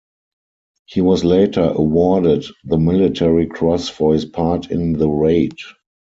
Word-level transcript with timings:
He 0.87 0.99
was 0.99 1.23
later 1.23 1.61
awarded 1.75 2.43
the 2.65 2.79
Military 2.79 3.45
Cross 3.45 3.89
for 3.89 4.13
his 4.13 4.25
part 4.25 4.71
in 4.71 4.93
the 4.93 5.07
raid. 5.07 5.55